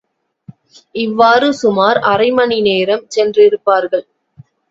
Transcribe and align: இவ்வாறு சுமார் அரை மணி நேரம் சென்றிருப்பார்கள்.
இவ்வாறு 0.95 1.53
சுமார் 1.53 1.97
அரை 2.03 2.29
மணி 2.31 2.57
நேரம் 2.61 3.05
சென்றிருப்பார்கள். 3.15 4.05